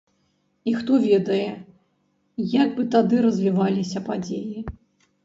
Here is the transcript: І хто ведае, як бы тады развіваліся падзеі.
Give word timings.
І 0.69 0.71
хто 0.77 0.91
ведае, 1.03 1.49
як 2.61 2.69
бы 2.79 2.87
тады 2.97 3.21
развіваліся 3.27 4.03
падзеі. 4.09 4.65